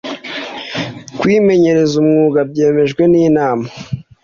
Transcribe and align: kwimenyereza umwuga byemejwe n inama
kwimenyereza 1.19 1.93
umwuga 2.03 2.39
byemejwe 2.49 3.03
n 3.11 3.13
inama 3.25 3.67